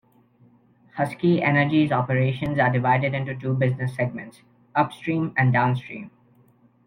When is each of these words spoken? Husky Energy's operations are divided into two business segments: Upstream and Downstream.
Husky 0.95 1.43
Energy's 1.43 1.91
operations 1.91 2.57
are 2.57 2.71
divided 2.71 3.13
into 3.13 3.35
two 3.35 3.53
business 3.53 3.95
segments: 3.95 4.41
Upstream 4.75 5.31
and 5.37 5.53
Downstream. 5.53 6.09